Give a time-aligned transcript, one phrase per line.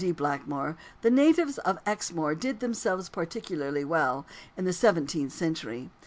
[0.03, 0.11] D.
[0.11, 4.25] Blackmore, the natives of Exmoor did themselves particularly well,
[4.57, 5.91] in the seventeenth century.